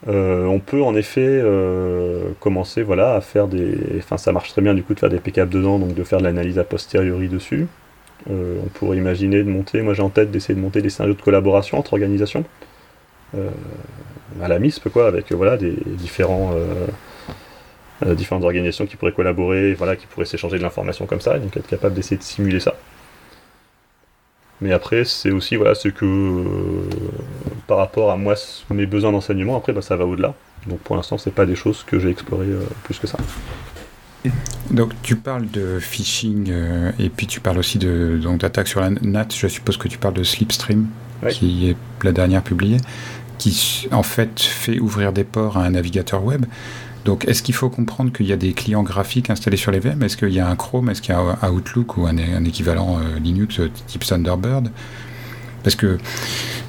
[0.07, 3.75] Euh, on peut en effet euh, commencer voilà, à faire des.
[3.97, 6.19] Enfin, ça marche très bien du coup de faire des pick-up dedans, donc de faire
[6.19, 7.67] de l'analyse a posteriori dessus.
[8.29, 11.21] on pourrait imaginer de monter, moi j'ai en tête d'essayer de monter des scénarios de
[11.21, 12.43] collaboration entre organisations.
[14.41, 16.53] à la MISP, quoi, avec voilà, des différents
[18.03, 21.67] différentes organisations qui pourraient collaborer, voilà, qui pourraient s'échanger de l'information comme ça, donc être
[21.67, 22.75] capable d'essayer de simuler ça.
[24.61, 26.89] Mais après, c'est aussi voilà, ce que euh,
[27.67, 28.35] par rapport à moi,
[28.69, 30.33] mes besoins d'enseignement, après, bah, ça va au-delà.
[30.67, 33.17] Donc pour l'instant, c'est pas des choses que j'ai explorées euh, plus que ça.
[34.71, 36.51] Donc tu parles de phishing
[36.97, 39.27] et puis tu parles aussi de donc d'attaque sur la NAT.
[39.35, 40.87] Je suppose que tu parles de Slipstream,
[41.29, 42.77] qui est la dernière publiée,
[43.37, 46.45] qui en fait fait ouvrir des ports à un navigateur web.
[47.05, 50.01] Donc, est-ce qu'il faut comprendre qu'il y a des clients graphiques installés sur les VM?
[50.01, 50.89] Est-ce qu'il y a un Chrome?
[50.89, 54.71] Est-ce qu'il y a un Outlook ou un, équivalent euh, Linux euh, type Thunderbird?
[55.63, 55.99] Parce que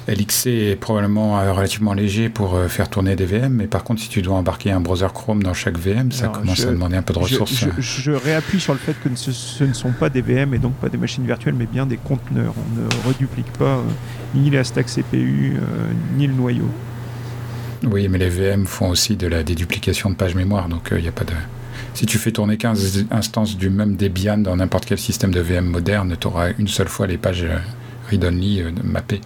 [0.08, 4.10] LXC est probablement euh, relativement léger pour faire tourner des VM, mais par contre, si
[4.10, 7.14] tu dois embarquer un browser Chrome dans chaque VM, ça commence à demander un peu
[7.14, 7.64] de ressources.
[7.78, 10.90] Je, réappuie sur le fait que ce, ne sont pas des VM et donc pas
[10.90, 12.52] des machines virtuelles, mais bien des conteneurs.
[12.58, 13.82] On ne reduplique pas
[14.34, 15.56] ni la stack CPU,
[16.18, 16.68] ni le noyau.
[17.84, 21.00] Oui, mais les VM font aussi de la déduplication de pages mémoire, donc il euh,
[21.00, 21.32] n'y a pas de.
[21.94, 25.66] si tu fais tourner 15 instances du même Debian dans n'importe quel système de VM
[25.66, 27.58] moderne, tu auras une seule fois les pages euh,
[28.10, 29.20] read-only euh, mappées.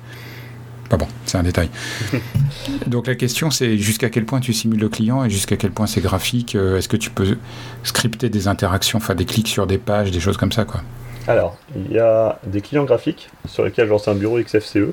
[0.88, 1.70] Pas bon, c'est un détail.
[2.88, 5.86] Donc la question c'est jusqu'à quel point tu simules le client et jusqu'à quel point
[5.86, 6.56] c'est graphique.
[6.56, 7.38] Est-ce que tu peux
[7.84, 10.82] scripter des interactions, enfin des clics sur des pages, des choses comme ça quoi?
[11.28, 14.92] Alors, il y a des clients graphiques sur lesquels je lance un bureau XFCE.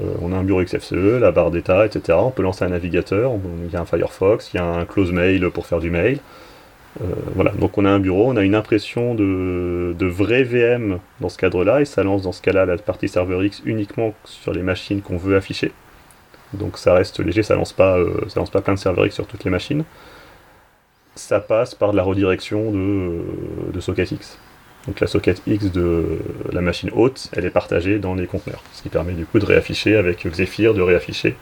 [0.00, 2.18] On a un bureau XFCE, la barre d'état, etc.
[2.20, 3.32] On peut lancer un navigateur,
[3.66, 6.20] il y a un Firefox, il y a un close mail pour faire du mail.
[7.00, 10.98] Euh, voilà, donc on a un bureau, on a une impression de, de vrai VM
[11.20, 14.52] dans ce cadre-là, et ça lance dans ce cas-là la partie serveur X uniquement sur
[14.52, 15.72] les machines qu'on veut afficher.
[16.52, 19.14] Donc ça reste léger, ça lance pas, euh, ça lance pas plein de serveurs X
[19.14, 19.84] sur toutes les machines.
[21.14, 23.20] Ça passe par de la redirection de,
[23.72, 23.80] de.
[24.86, 26.18] Donc la socket X de
[26.52, 29.44] la machine haute, elle est partagée dans les conteneurs, ce qui permet du coup de
[29.44, 31.36] réafficher avec Xephir, de réafficher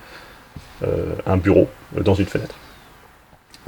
[0.83, 2.57] euh, un bureau dans une fenêtre.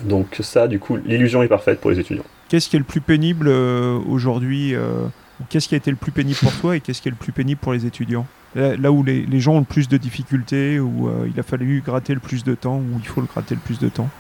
[0.03, 2.25] Donc ça, du coup, l'illusion est parfaite pour les étudiants.
[2.49, 5.07] Qu'est-ce qui est le plus pénible euh, aujourd'hui euh,
[5.49, 7.33] Qu'est-ce qui a été le plus pénible pour toi et qu'est-ce qui est le plus
[7.33, 8.27] pénible pour les étudiants?
[8.55, 12.13] Là, où les, gens ont le plus de difficultés, où euh, il a fallu gratter
[12.13, 14.11] le plus de temps, où il faut le gratter le plus de temps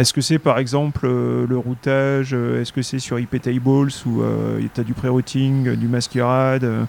[0.00, 4.22] Est-ce que c'est par exemple le routage Est-ce que c'est sur IP Tables où
[4.74, 6.86] tu as du pré-routing, du masquerade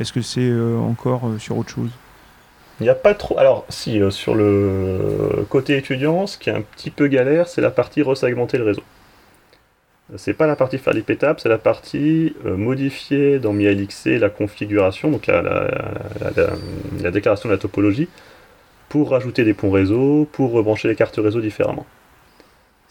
[0.00, 1.90] Est-ce que c'est encore sur autre chose?
[2.80, 3.38] Il n'y a pas trop.
[3.38, 7.60] Alors, si, euh, sur le côté étudiant, ce qui est un petit peu galère, c'est
[7.60, 8.82] la partie resegmenter le réseau.
[10.16, 11.04] C'est pas la partie faire les
[11.38, 17.58] c'est la partie euh, modifier dans MiLXC la configuration, donc la, la, déclaration de la
[17.58, 18.08] topologie,
[18.90, 21.86] pour rajouter des ponts réseau, pour rebrancher les cartes réseau différemment.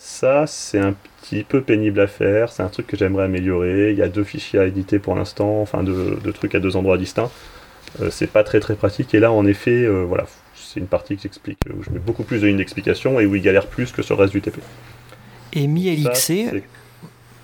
[0.06, 3.92] Ça, c'est un petit peu pénible à faire, c'est un truc que j'aimerais améliorer.
[3.92, 6.76] Il y a deux fichiers à éditer pour l'instant, enfin deux, deux trucs à deux
[6.76, 7.32] endroits distincts.
[8.02, 9.14] Euh, c'est pas très très pratique.
[9.14, 12.24] Et là, en effet, euh, voilà, c'est une partie que j'explique, où je mets beaucoup
[12.24, 14.60] plus de lignes d'explication et où il galère plus que sur le reste du TP.
[15.54, 16.52] Et MiLXC.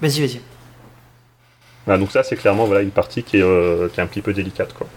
[0.01, 0.41] Vas-y, vas-y.
[1.87, 4.21] Ah, donc ça, c'est clairement voilà, une partie qui est, euh, qui est un petit
[4.21, 4.73] peu délicate.
[4.73, 4.87] Quoi.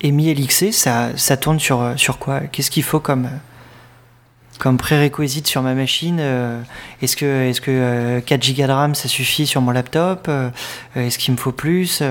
[0.00, 2.40] Et MiLXC, ça, ça tourne sur, sur quoi?
[2.40, 3.28] Qu'est-ce qu'il faut comme,
[4.64, 6.18] comme prérequisite sur ma machine
[7.00, 10.28] Est-ce que, est -ce que 4 Go de RAM, ça suffit sur mon laptop
[10.96, 12.02] Est-ce qu'il me faut plus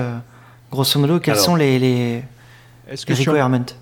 [0.70, 2.22] Grosso modo, quels sont les, les,
[2.88, 3.34] est-ce que Sur,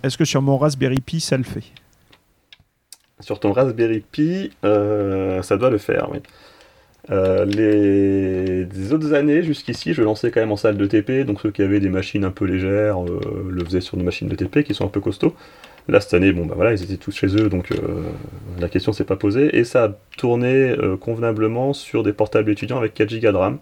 [0.03, 1.65] est-ce que sur mon Raspberry Pi, ça le fait?
[3.21, 6.19] Sur ton Raspberry Pi, euh, ça doit le faire, oui.
[7.11, 8.93] Euh, les...
[8.93, 11.81] autres années, jusqu'ici, je lançais quand même en salle de TP, donc ceux qui avaient
[11.81, 14.85] des machines un peu légères euh, le faisaient sur des machines de TP qui sont
[14.85, 15.35] un peu costauds.
[15.88, 17.71] Là, cette année, bon, bah voilà, ils étaient tous chez eux, donc
[18.61, 19.57] la question s'est pas posée.
[19.59, 23.59] Et ça a tourné convenablement sur des portables étudiants avec 4 Go de RAM.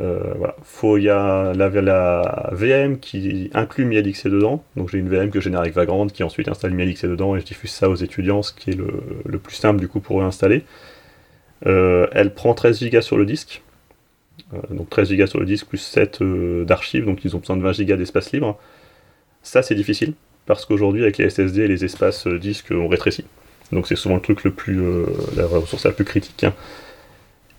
[0.00, 0.34] Euh,
[0.96, 4.64] il y a la, VM qui inclut MiLXC dedans.
[4.76, 7.40] Donc j'ai une VM que je génère avec Vagrant qui ensuite installe MiLXC dedans et
[7.40, 8.88] je diffuse ça aux étudiants, ce qui est le,
[9.24, 10.64] le plus simple du coup pour eux installer.
[11.66, 13.62] Euh, elle prend 13 Go sur le disque.
[14.52, 16.22] Euh, donc 13 Go sur le disque plus 7
[16.64, 18.58] d'archives, donc ils ont besoin de 20 Go d'espace libre.
[19.42, 20.14] Ça c'est difficile
[20.46, 23.24] parce qu'aujourd'hui avec les SSD les espaces disques ont rétréci.
[23.72, 24.80] Donc c'est souvent le truc le plus
[25.36, 26.44] la ressource la plus critique.
[26.44, 26.54] Hein.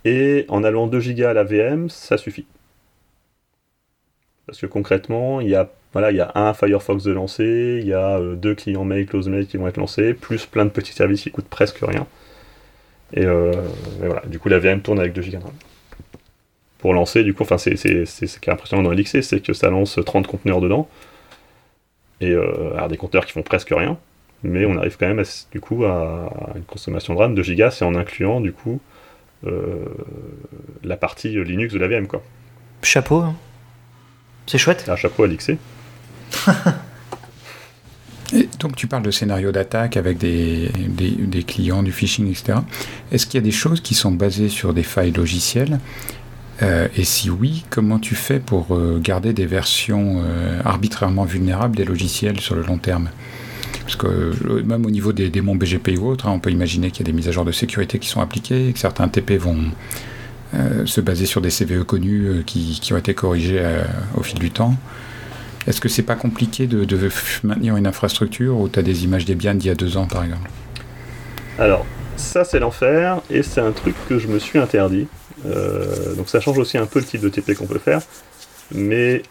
[0.05, 2.45] Et en allant 2 Go à la VM, ça suffit.
[4.45, 7.87] Parce que concrètement, il y a, voilà, il y a un Firefox de lancer, il
[7.87, 10.69] y a euh, deux clients mail, close mail qui vont être lancés, plus plein de
[10.69, 12.05] petits services qui coûtent presque rien.
[13.15, 13.51] Et, euh,
[13.99, 15.37] voilà, du coup la VM tourne avec 2 Go
[16.79, 19.69] Pour lancer, du coup, enfin c'est ce qui est impressionnant dans LXC, c'est que ça
[19.69, 20.87] lance 30 conteneurs dedans.
[22.21, 23.97] Et euh, alors des conteneurs qui font presque rien,
[24.43, 27.85] mais on arrive quand même du coup à, une consommation de RAM de gigas, c'est
[27.85, 28.79] en incluant du coup
[29.45, 29.85] euh,
[30.83, 32.07] la partie Linux de la VM.
[32.07, 32.21] Quoi.
[32.81, 33.35] Chapeau, hein.
[34.47, 34.87] c'est chouette.
[34.87, 35.53] Un chapeau à l'XC.
[38.59, 40.71] donc tu parles de scénario d'attaque avec des,
[41.47, 42.59] clients, du phishing, etc.
[43.11, 45.79] Est-ce qu'il y a des choses qui sont basées sur des failles logicielles?
[46.61, 50.23] Euh, Et si oui, comment tu fais pour euh, garder des versions
[50.63, 53.09] arbitrairement vulnérables des logiciels sur le long terme?
[53.85, 56.89] Parce que euh, même au niveau des démons BGP ou autres, hein, on peut imaginer
[56.89, 59.33] qu'il y a des mises à jour de sécurité qui sont appliquées, que certains TP
[59.37, 59.59] vont
[60.55, 63.63] euh, se baser sur des CVE connus euh, qui, ont été corrigés
[64.17, 64.75] au fil du temps.
[65.67, 67.09] Est-ce que c'est pas compliqué de,
[67.43, 70.23] maintenir une infrastructure où tu as des images Debian d'il y a deux ans par
[70.23, 70.49] exemple?
[71.57, 71.85] Alors,
[72.17, 75.07] ça c'est l'enfer et c'est un truc que je me suis interdit.
[75.43, 78.01] donc ça change aussi un peu le type de TP qu'on peut faire.
[78.71, 79.23] Mais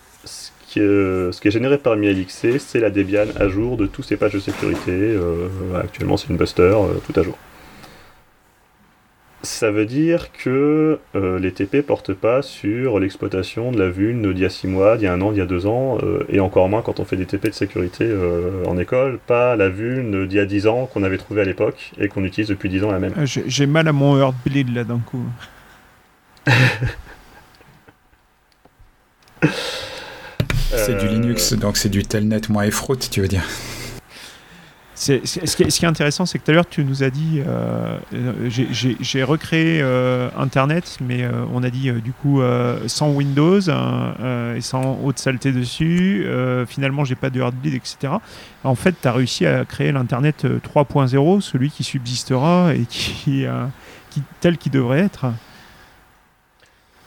[0.80, 4.32] ce qui est généré par MiLXC, c'est la Debian à jour de tous ces pages
[4.32, 4.90] de sécurité.
[4.90, 5.48] Euh,
[5.80, 7.36] actuellement, c'est une Buster, euh, tout à jour.
[9.44, 14.42] Ça veut dire que euh, les TP portent pas sur l'exploitation de la vulne d'il
[14.42, 16.24] y a 6 mois, d'il y a un an, d'il y a 2 ans, euh,
[16.30, 19.68] et encore moins quand on fait des TP de sécurité euh, en école, pas la
[19.68, 22.70] vulne d'il y a 10 ans qu'on avait trouvé à l'époque et qu'on utilise depuis
[22.70, 23.12] 10 ans la même.
[23.24, 25.26] J'ai mal à mon Heartbleed là d'un coup.
[30.70, 33.44] c'est du Linux, donc c'est du telnet moins effroute, tu veux dire
[34.94, 37.98] ce, qui est, intéressant, c'est que tout à l'heure, tu nous as dit, euh,
[38.48, 42.40] j'ai recréé euh, Internet, mais euh, on a dit du coup
[42.86, 46.26] sans Windows et sans haute saleté dessus.
[46.68, 48.14] finalement, j'ai pas de Heartbleed, etc.
[48.62, 53.46] En fait, tu as réussi à créer l'Internet 3.0, celui qui subsistera et qui,
[54.10, 55.26] qui, tel qu'il devrait être.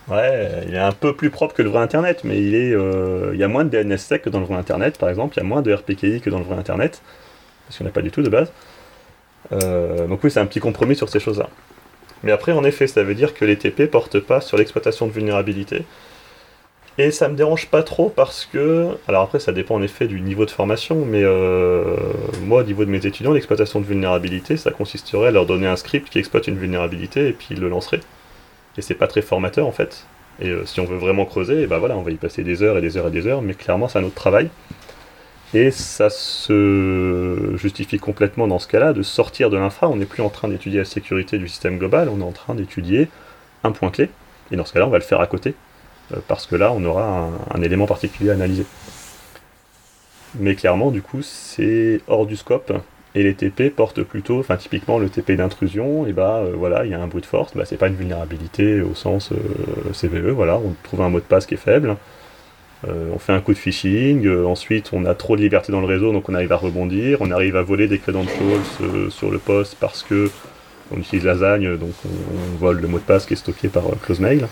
[0.10, 3.44] Ouais, il est un peu plus propre que le vrai Internet, mais il, il y
[3.44, 5.36] a moins de DNSSEC que dans le vrai Internet, par exemple.
[5.36, 7.02] Il y a moins de RPKI que dans le vrai Internet
[7.68, 8.52] parce qu'on n'a pas du tout de base.
[9.52, 11.50] Euh, donc oui, c'est un petit compromis sur ces choses-là.
[12.24, 15.12] Mais après, en effet, ça veut dire que les TP portent pas sur l'exploitation de
[15.12, 15.86] vulnérabilité.
[17.00, 20.20] Et ça me dérange pas trop parce que, alors après, ça dépend en effet du
[20.20, 21.96] niveau de formation, mais euh,
[22.42, 25.76] moi, au niveau de mes étudiants, l'exploitation de vulnérabilité, ça consisterait à leur donner un
[25.76, 28.00] script qui exploite une vulnérabilité et puis ils le lancerait.
[28.80, 30.06] Et c'est pas très formateur en fait.
[30.40, 32.64] Et euh, si on veut vraiment creuser, et ben voilà, on va y passer des
[32.64, 34.50] heures et des heures et des heures, mais clairement, c'est un autre travail.
[35.54, 39.88] Et ça se justifie complètement dans ce cas-là de sortir de l'infra.
[39.88, 42.54] On n'est plus en train d'étudier la sécurité du système global, on est en train
[42.54, 43.08] d'étudier
[43.64, 44.10] un point clé.
[44.52, 45.56] Et dans ce cas-là, on va le faire à côté.
[46.14, 48.66] Euh, parce que là, on aura un, élément particulier à analyser.
[50.36, 52.74] Mais clairement, du coup, c'est hors du scope.
[53.16, 56.92] Et les TP portent plutôt, enfin typiquement le TP d'intrusion, et bah euh, voilà, il
[56.92, 60.30] y a un bruit de force, bah, c'est pas une vulnérabilité au sens euh, CVE,
[60.30, 61.96] voilà, on trouve un mot de passe qui est faible,
[62.86, 65.82] euh, on fait un coup de phishing, euh, ensuite on a trop de liberté dans
[65.82, 69.32] le réseau, donc on arrive à rebondir, on arrive à voler des credentials euh, sur
[69.32, 70.30] le poste parce que
[70.92, 74.46] on utilise Lasagne, donc on, vole le mot de passe qui est stocké par CloseMail.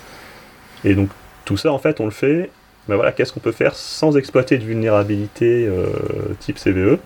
[0.84, 1.10] Et donc
[1.46, 2.50] tout ça en fait on le fait,
[2.88, 5.70] ben voilà, qu'est-ce qu'on peut faire sans exploiter de vulnérabilité
[6.40, 7.00] type CVE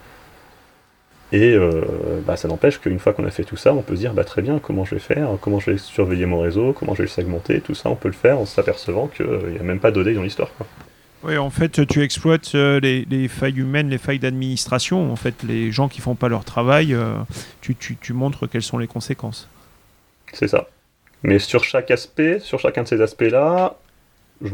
[1.32, 1.56] et
[2.26, 4.24] bah, ça n'empêche qu'une fois qu'on a fait tout ça, on peut se dire bah,
[4.24, 7.06] très bien comment je vais faire, comment je vais surveiller mon réseau, comment je vais
[7.06, 9.92] le segmenter, tout ça on peut le faire en s'apercevant qu'il n'y a même pas
[9.92, 10.50] d'OD dans l'histoire.
[11.24, 15.12] Oui, en fait, tu exploites euh, les, failles humaines, les failles d'administration.
[15.12, 17.16] En fait, les gens qui font pas leur travail, euh,
[17.62, 19.50] tu, tu, montres quelles sont les conséquences.
[20.32, 20.68] C'est ça.
[21.24, 23.76] Mais sur chaque aspect, sur chacun de ces aspects-là,
[24.42, 24.54] je,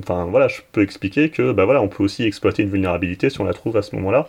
[0.00, 3.40] enfin, voilà, je peux expliquer que bah, voilà, on peut aussi exploiter une vulnérabilité si
[3.40, 4.28] on la trouve à ce moment-là,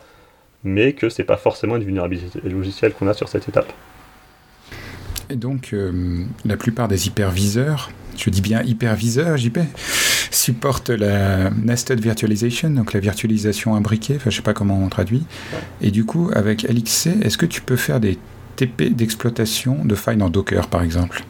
[0.63, 3.73] mais que c'est pas forcément une vulnérabilité logicielle qu'on a sur cette étape.
[5.29, 9.59] Et donc, euh, la plupart des hyperviseurs, je dis bien hyperviseurs, JP,
[10.31, 15.23] supportent la Nested Virtualization, donc la virtualisation imbriquée, enfin je sais pas comment on traduit.
[15.81, 18.17] Et du coup, avec LXC, est-ce que tu peux faire des
[18.55, 21.23] TP d'exploitation de failles dans Docker, par exemple?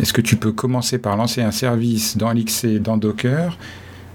[0.00, 3.56] Est-ce que tu peux commencer par lancer un service dans LXC, dans Docker,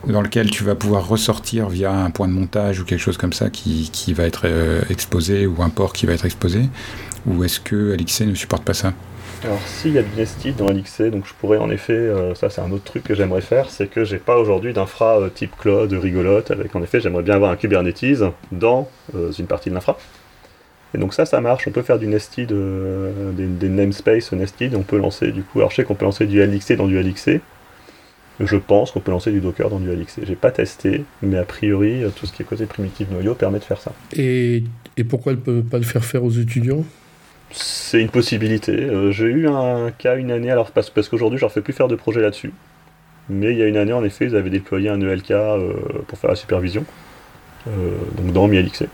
[0.08, 3.34] dans lequel tu vas pouvoir ressortir via un point de montage ou quelque chose comme
[3.34, 6.70] ça qui, qui va être euh, exposé, ou un port qui va être exposé?
[7.26, 8.94] Ou est-ce que LXC ne supporte pas ça?
[9.44, 12.50] Alors s'il y a du nested dans LXC, donc je pourrais en effet, euh, ça
[12.50, 15.56] c'est un autre truc que j'aimerais faire, c'est que j'ai pas aujourd'hui d'infra euh, type
[15.58, 19.76] cloud rigolote, avec en effet j'aimerais bien avoir un Kubernetes dans euh, une partie de
[19.76, 19.98] l'infra.
[20.94, 24.82] Et donc ça, ça marche, on peut faire du nested, des, des, namespaces nested, on
[24.82, 27.40] peut lancer du coup, alors je sais qu'on peut lancer du LXC dans du LXC,
[28.40, 30.22] je pense qu'on peut lancer du Docker dans du LXC.
[30.26, 33.66] J'ai pas testé, mais a priori, tout ce qui est côté primitif noyau permet de
[33.66, 33.92] faire ça.
[34.14, 34.64] Et,
[34.98, 36.86] et pourquoi elle peut pas le faire faire aux étudiants?
[37.52, 38.74] C'est une possibilité.
[38.74, 41.74] Euh, j'ai eu un cas une année, alors parce, parce qu'aujourd'hui je leur fais plus
[41.74, 42.54] faire de projet là-dessus.
[43.30, 45.74] Mais il y a une année en effet, ils avaient déployé un ELK euh,
[46.08, 46.86] pour faire la supervision,
[47.68, 48.86] euh, donc dans MiLXC.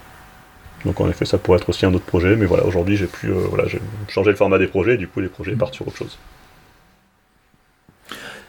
[0.85, 3.29] Donc en effet, ça pourrait être aussi un autre projet, mais voilà, aujourd'hui j'ai pu
[3.29, 5.97] voilà, j'ai changé le format des projets, et du coup les projets partent sur autre
[5.97, 6.17] chose.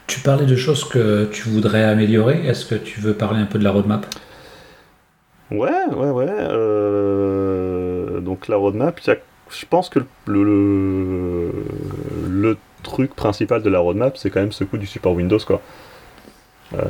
[0.07, 2.45] Tu parlais de choses que tu voudrais améliorer.
[2.47, 4.05] Est-ce que tu veux parler un peu de la roadmap?
[5.51, 6.27] Ouais, ouais, ouais.
[8.21, 9.17] donc la roadmap, il y a
[9.51, 11.51] je pense que le,
[12.83, 15.61] truc principal de la roadmap, c'est quand même ce coup du support Windows, quoi.
[16.73, 16.83] Euh,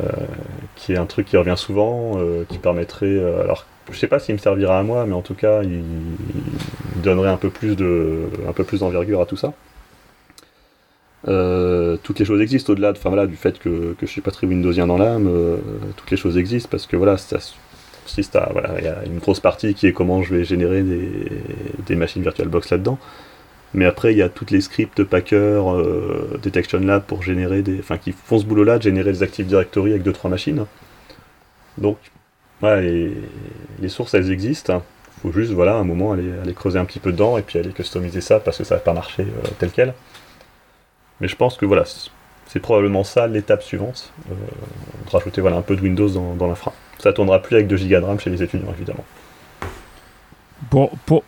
[0.76, 3.06] qui est un truc qui revient souvent, euh, qui permettrait.
[3.06, 5.84] Euh, alors, je sais pas s'il me servira à moi, mais en tout cas, il,
[7.04, 9.54] donnerait un peu plus de, un peu plus d'envergure à tout ça.
[12.04, 14.88] toutes les choses existent au-delà de, du fait que, que je suis pas très Windowsien
[14.88, 15.30] dans l'âme.
[15.95, 17.38] toutes les choses existent parce que voilà, ça,
[18.18, 22.72] il y a une grosse partie qui est comment je vais générer des, machines VirtualBox
[22.72, 22.97] là-dedans.
[23.74, 27.80] Mais après, il y a toutes les scripts Packer, euh, Detection Lab pour générer des.
[27.80, 30.66] Enfin, qui font ce boulot-là de générer des Active Directory avec 2-3 machines.
[31.78, 31.97] Donc,
[32.62, 34.82] voilà, les, sources, elles existent.
[35.18, 37.72] Il faut juste, voilà, un moment, aller, creuser un petit peu dedans et puis aller
[37.72, 39.93] customiser ça parce que ça va pas marcher euh, tel quel.
[41.20, 41.84] Mais je pense que voilà,
[42.47, 46.74] c'est probablement ça l'étape suivante, de rajouter voilà, un peu de Windows dans, dans l'infra.
[47.00, 49.06] Ça tournera plus avec 2 Go de RAM chez les étudiants, évidemment.
[50.70, 51.24] Pour, pour,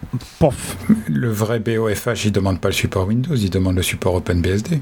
[1.08, 4.82] Le vrai BOFH, il demande pas le support Windows, il demande le support OpenBSD.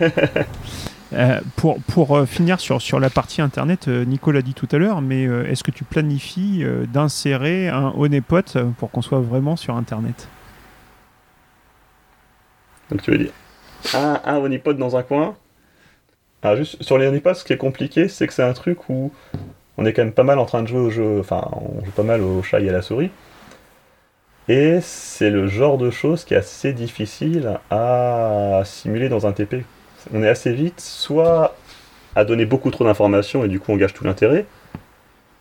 [1.12, 4.78] euh, pour pour euh, finir sur, sur la partie Internet, euh, Nicolas dit tout à
[4.78, 9.76] l'heure, mais euh, est-ce que tu planifies d'insérer un honeypot pour qu'on soit vraiment sur
[9.76, 10.28] Internet?
[12.90, 13.32] Donc tu veux dire
[13.94, 15.36] un, un honeypot dans un coin?
[16.42, 19.12] Ah, juste sur les honeypots, ce qui est compliqué, c'est que c'est un truc où
[19.78, 21.90] on est quand même pas mal en train de jouer au jeu, enfin on joue
[21.92, 23.10] pas mal au chat et à la souris.
[24.48, 29.64] Et c'est le genre de choses qui est assez difficile à simuler dans un TP.
[30.14, 31.56] On est assez vite soit
[32.14, 34.46] à donner beaucoup trop d'informations et du coup on gâche tout l'intérêt,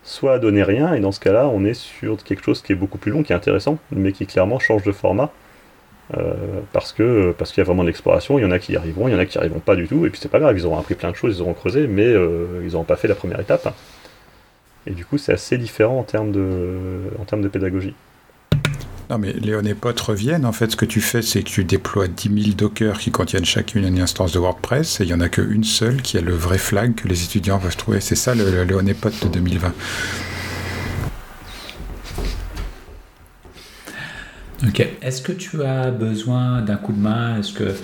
[0.04, 2.76] soit à donner rien et dans ce cas-là on est sur quelque chose qui est
[2.76, 5.32] beaucoup plus long, qui est intéressant, mais qui clairement change de format.
[6.16, 8.74] Euh, parce que parce qu'il y a vraiment de l'exploration, il y en a qui
[8.74, 10.30] y arriveront, il y en a qui n'y arriveront pas du tout, et puis c'est
[10.30, 12.84] pas grave, ils auront appris plein de choses, ils auront creusé, mais euh, ils n'auront
[12.84, 13.74] pas fait la première étape.
[14.88, 17.94] Et du coup c'est assez différent en termes de, en termes de pédagogie.
[19.10, 20.46] Non, mais les honeypots reviennent.
[20.46, 23.46] En fait, ce que tu fais, c'est que tu déploies 10 000 dockers qui contiennent
[23.46, 26.34] chacune une instance de WordPress et il n'y en a qu'une seule qui a le
[26.34, 28.02] vrai flag que les étudiants peuvent trouver.
[28.02, 29.74] C'est ça le, le honeypot de 2020.
[34.68, 34.88] Ok.
[35.02, 37.40] Est-ce que tu as besoin d'un coup de main?
[37.40, 37.76] Est-ce que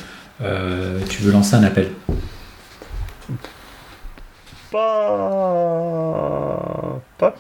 [0.42, 1.92] euh, tu veux lancer un appel?
[4.72, 6.31] Pas.
[7.22, 7.36] Pas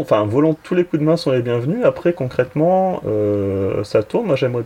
[0.00, 0.28] enfin,
[0.62, 1.84] tous les coups de main sont les bienvenus.
[1.84, 4.26] Après, concrètement, euh, ça tourne.
[4.26, 4.64] Moi, j'aimerais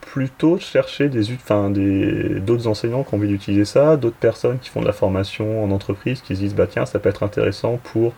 [0.00, 4.80] plutôt chercher des, enfin, d'autres enseignants qui ont envie d'utiliser ça, d'autres personnes qui font
[4.80, 8.12] de la formation en entreprise, qui se disent, bah tiens, ça peut être intéressant pour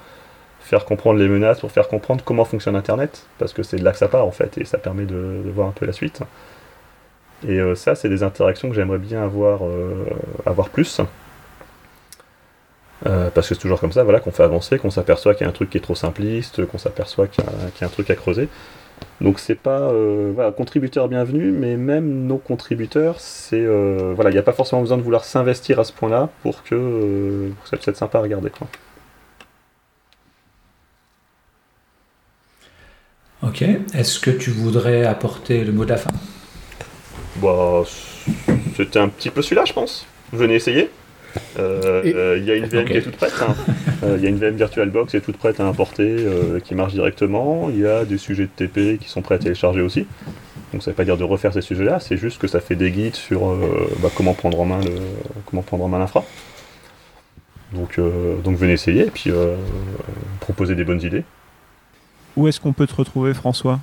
[0.60, 3.92] faire comprendre les menaces, pour faire comprendre comment fonctionne Internet, parce que c'est de là
[3.92, 6.22] que ça part en fait, et ça permet de, voir un peu la suite.
[7.46, 10.06] Et euh, ça, c'est des interactions que j'aimerais bien avoir, euh,
[10.46, 11.02] avoir plus.
[13.06, 15.46] Euh, parce que c'est toujours comme ça voilà, qu'on fait avancer, qu'on s'aperçoit qu'il y
[15.46, 18.14] a un truc qui est trop simpliste, qu'on s'aperçoit qu'il y, a un truc à
[18.14, 18.48] creuser.
[19.20, 19.92] Donc c'est pas
[20.34, 23.64] voilà, contributeur bienvenu, mais même nos contributeurs, c'est
[24.14, 27.50] voilà, il n'y a pas forcément besoin de vouloir s'investir à ce point-là pour que,
[27.54, 28.50] pour que ça puisse être sympa à regarder.
[28.50, 28.68] Quoi.
[33.44, 33.62] Ok.
[33.94, 36.10] Est-ce que tu voudrais apporter le mot de la fin?
[37.36, 37.82] Bah,
[38.76, 40.06] c'était un petit peu celui-là, je pense.
[40.32, 40.90] Venez essayer.
[41.58, 43.34] Euh, il y a une VM qui est toute prête.
[43.40, 43.54] Hein.
[44.02, 46.74] Euh, il y a une VM VirtualBox qui est toute prête à importer, euh, qui
[46.74, 47.68] marche directement.
[47.70, 50.06] Il y a des sujets de TP qui sont prêts à télécharger aussi.
[50.72, 52.74] Donc ça ne veut pas dire de refaire ces sujets-là, c'est juste que ça fait
[52.74, 53.54] des guides sur
[54.02, 54.90] bah, comment prendre en main le,
[55.46, 56.24] comment prendre en main l'infra.
[57.72, 58.00] Donc,
[58.42, 59.30] donc venez essayer et puis
[60.40, 61.22] proposer des bonnes idées.
[62.36, 63.78] Où est-ce qu'on peut te retrouver, François?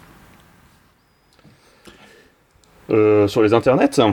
[2.91, 4.11] Euh, Sur les internets, euh,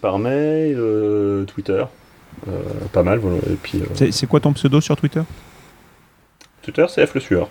[0.00, 1.84] par mail, euh, Twitter,
[2.92, 3.20] pas mal.
[3.50, 3.82] Et puis.
[4.10, 5.22] C'est quoi ton pseudo sur Twitter?
[6.62, 7.48] Twitter, c'est F le sueur.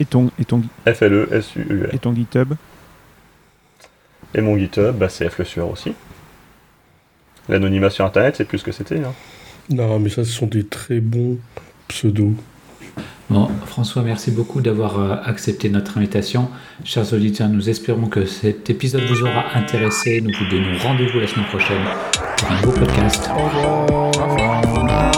[0.00, 2.54] Et ton, et ton F L E S U U Et ton GitHub?
[4.34, 5.94] Et mon GitHub, bah, c'est F le sueur aussi.
[7.48, 8.98] L'anonymat sur Internet, c'est plus ce que c'était.
[8.98, 9.12] Hein.
[9.70, 11.38] Non, mais ça, ce sont des très bons
[11.88, 12.34] pseudos.
[13.30, 16.50] Bon, François, merci beaucoup d'avoir euh, accepté notre invitation.
[16.84, 20.20] Chers auditeurs, nous espérons que cet épisode vous aura intéressé.
[20.20, 21.84] Nous vous donnons rendez-vous la semaine prochaine
[22.36, 23.30] pour un nouveau podcast.
[23.34, 25.13] Au revoir.